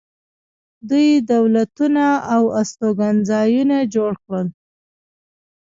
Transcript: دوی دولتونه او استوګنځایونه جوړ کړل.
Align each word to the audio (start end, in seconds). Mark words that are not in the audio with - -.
دوی 0.89 1.07
دولتونه 1.33 2.05
او 2.33 2.43
استوګنځایونه 2.61 3.77
جوړ 3.93 4.11
کړل. 4.23 4.47